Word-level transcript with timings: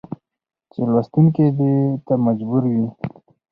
چې 0.71 0.81
لوستونکى 0.91 1.45
دې 1.57 1.73
ته 2.05 2.13
مجبور 2.25 2.63
وي 2.73 2.87